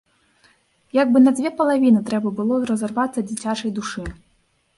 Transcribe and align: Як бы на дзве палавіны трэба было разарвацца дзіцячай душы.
Як 1.01 1.11
бы 1.15 1.21
на 1.25 1.33
дзве 1.39 1.51
палавіны 1.59 2.01
трэба 2.09 2.33
было 2.41 2.59
разарвацца 2.71 3.27
дзіцячай 3.29 3.71
душы. 3.79 4.09